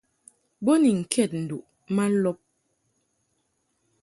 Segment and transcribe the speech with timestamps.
[0.63, 1.65] Bo ni ŋkɛd nduʼ
[1.95, 2.37] ma lɔb.